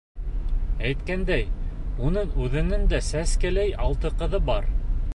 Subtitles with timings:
[0.91, 1.43] Әйткәндәй,
[2.07, 4.71] уның үҙенең дә сәскәләй алты ҡыҙы бар.